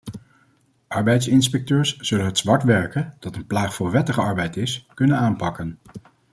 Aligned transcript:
Arbeidsinspecteurs 0.87 1.97
zullen 1.97 2.25
het 2.25 2.37
zwart 2.37 2.63
werken, 2.63 3.13
dat 3.19 3.35
een 3.35 3.45
plaag 3.47 3.73
voor 3.73 3.91
wettige 3.91 4.21
arbeid 4.21 4.55
is, 4.57 4.85
kunnen 4.93 5.17
aanpakken. 5.17 5.79